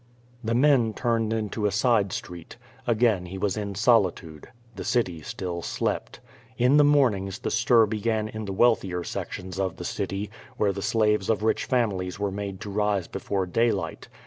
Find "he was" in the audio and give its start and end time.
3.27-3.55